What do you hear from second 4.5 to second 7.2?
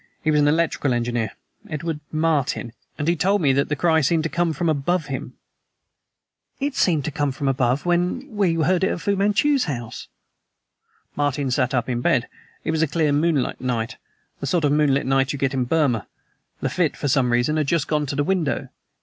from above him." "It seemed to